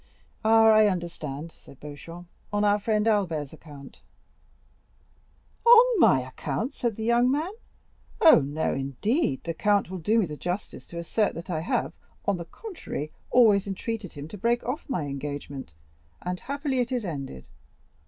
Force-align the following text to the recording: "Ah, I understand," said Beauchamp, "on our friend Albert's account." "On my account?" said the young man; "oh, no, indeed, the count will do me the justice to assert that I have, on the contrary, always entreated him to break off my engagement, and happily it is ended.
"Ah, 0.43 0.63
I 0.71 0.87
understand," 0.87 1.51
said 1.51 1.79
Beauchamp, 1.79 2.25
"on 2.51 2.63
our 2.63 2.79
friend 2.79 3.07
Albert's 3.07 3.53
account." 3.53 4.01
"On 5.63 5.99
my 5.99 6.21
account?" 6.21 6.73
said 6.73 6.95
the 6.95 7.03
young 7.03 7.29
man; 7.29 7.51
"oh, 8.19 8.39
no, 8.41 8.73
indeed, 8.73 9.43
the 9.43 9.53
count 9.53 9.91
will 9.91 9.99
do 9.99 10.17
me 10.17 10.25
the 10.25 10.35
justice 10.35 10.87
to 10.87 10.97
assert 10.97 11.35
that 11.35 11.51
I 11.51 11.59
have, 11.59 11.93
on 12.25 12.37
the 12.37 12.45
contrary, 12.45 13.11
always 13.29 13.67
entreated 13.67 14.13
him 14.13 14.27
to 14.29 14.39
break 14.39 14.63
off 14.63 14.89
my 14.89 15.03
engagement, 15.03 15.71
and 16.23 16.39
happily 16.39 16.79
it 16.79 16.91
is 16.91 17.05
ended. 17.05 17.45